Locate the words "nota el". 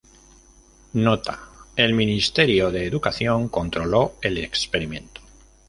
0.93-1.93